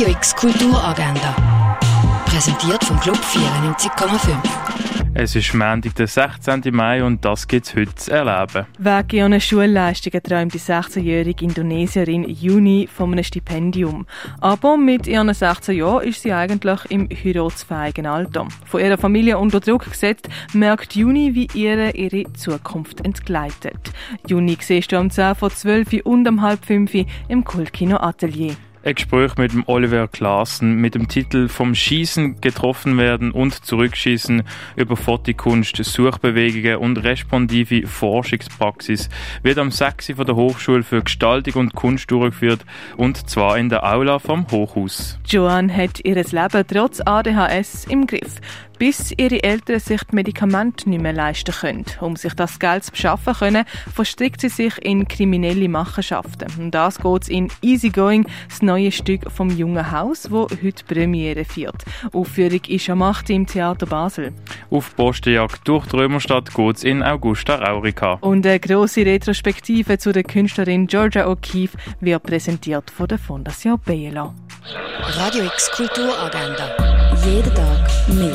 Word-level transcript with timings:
Radio 0.00 0.16
X 0.16 0.34
Kulturagenda. 0.34 1.36
Präsentiert 2.24 2.82
vom 2.84 2.98
Club 3.00 3.18
94,5. 3.18 4.34
Es 5.12 5.36
ist 5.36 5.52
Montag, 5.52 5.94
der 5.96 6.06
16. 6.06 6.62
Mai 6.74 7.04
und 7.04 7.22
das 7.22 7.46
gibt 7.46 7.66
es 7.66 7.76
heute 7.76 7.94
zu 7.96 8.10
erleben. 8.10 8.66
Wegen 8.78 9.32
ihrer 9.32 9.40
Schulleistungen 9.40 10.22
träumt 10.22 10.54
die 10.54 10.58
16-jährige 10.58 11.44
Indonesierin 11.44 12.24
Juni 12.26 12.88
von 12.90 13.12
einem 13.12 13.24
Stipendium. 13.24 14.06
Aber 14.40 14.78
mit 14.78 15.06
ihren 15.06 15.34
16 15.34 15.76
Jahren 15.76 16.08
ist 16.08 16.22
sie 16.22 16.32
eigentlich 16.32 16.80
im 16.88 17.06
heiratsfähigen 17.10 18.06
Alter. 18.06 18.48
Von 18.64 18.80
ihrer 18.80 18.96
Familie 18.96 19.36
unter 19.36 19.60
Druck 19.60 19.84
gesetzt, 19.84 20.30
merkt 20.54 20.96
Juni, 20.96 21.34
wie 21.34 21.48
ihre 21.52 21.90
ihre 21.90 22.32
Zukunft 22.32 23.04
entgleitet. 23.04 23.92
Juni 24.26 24.56
siehst 24.58 24.92
du 24.92 24.96
am 24.96 25.10
10 25.10 25.34
vor 25.34 25.50
12 25.50 26.04
und 26.04 26.26
um 26.26 26.40
halb 26.40 26.64
5 26.64 27.04
im 27.28 27.44
Kultkino 27.44 27.98
Atelier. 27.98 28.56
Ein 28.82 28.94
Gespräch 28.94 29.36
mit 29.36 29.52
dem 29.52 29.64
Oliver 29.66 30.08
Klaassen 30.08 30.76
mit 30.76 30.94
dem 30.94 31.06
Titel 31.06 31.48
Vom 31.48 31.74
Schießen 31.74 32.40
getroffen 32.40 32.96
werden 32.96 33.30
und 33.30 33.62
zurückschießen 33.62 34.42
über 34.74 34.96
Fotokunst, 34.96 35.76
Suchbewegungen 35.84 36.76
und 36.76 36.96
responsive 36.96 37.86
Forschungspraxis 37.86 39.10
wird 39.42 39.58
am 39.58 39.70
6. 39.70 40.12
von 40.16 40.24
der 40.24 40.34
Hochschule 40.34 40.82
für 40.82 41.02
Gestaltung 41.02 41.60
und 41.60 41.74
Kunst 41.74 42.10
durchgeführt 42.10 42.64
und 42.96 43.28
zwar 43.28 43.58
in 43.58 43.68
der 43.68 43.84
Aula 43.84 44.18
vom 44.18 44.46
Hochhaus. 44.50 45.18
Joanne 45.26 45.76
hat 45.76 46.02
ihr 46.02 46.14
Leben 46.14 46.64
trotz 46.66 47.02
ADHS 47.04 47.84
im 47.84 48.06
Griff 48.06 48.40
bis 48.80 49.12
ihre 49.14 49.42
Eltern 49.42 49.78
sich 49.78 50.02
die 50.04 50.14
Medikamente 50.14 50.88
nicht 50.88 51.02
mehr 51.02 51.12
leisten 51.12 51.52
können. 51.52 51.84
Um 52.00 52.16
sich 52.16 52.32
das 52.32 52.58
Geld 52.58 52.82
zu 52.82 52.92
beschaffen 52.92 53.34
können, 53.34 53.66
verstrickt 53.94 54.40
sie 54.40 54.48
sich 54.48 54.82
in 54.82 55.06
kriminelle 55.06 55.68
Machenschaften. 55.68 56.48
Und 56.58 56.70
das 56.70 56.98
geht 56.98 57.28
in 57.28 57.48
Easygoing, 57.60 58.26
das 58.48 58.62
neue 58.70 58.92
Stück 58.92 59.28
vom 59.32 59.50
Jungen 59.50 59.90
Haus, 59.90 60.30
wo 60.30 60.46
heute 60.62 60.84
Premiere 60.84 61.44
feiert. 61.44 61.84
Aufführung 62.12 62.60
ist 62.68 62.88
am 62.88 63.02
8. 63.02 63.30
im 63.30 63.44
Theater 63.44 63.86
Basel. 63.86 64.32
Auf 64.70 64.94
Postenjagd 64.94 65.66
durch 65.66 65.86
die 65.86 65.96
Römerstadt 65.96 66.54
geht 66.54 66.76
es 66.76 66.84
in 66.84 67.02
Augusta 67.02 67.56
Raurica. 67.56 68.18
Und 68.20 68.46
eine 68.46 68.60
grosse 68.60 69.04
Retrospektive 69.04 69.98
zu 69.98 70.12
der 70.12 70.22
Künstlerin 70.22 70.86
Georgia 70.86 71.26
O'Keeffe 71.26 71.76
wird 71.98 72.22
präsentiert 72.22 72.92
von 72.92 73.08
der 73.08 73.18
Fondation 73.18 73.80
Bielo. 73.84 74.34
Radio 75.16 75.44
X 75.46 75.68
Kulturagenda. 75.72 76.76
Jeden 77.24 77.52
Tag 77.52 77.90
mehr. 78.08 78.30